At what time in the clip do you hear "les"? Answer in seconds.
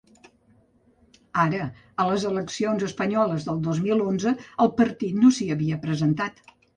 2.11-2.25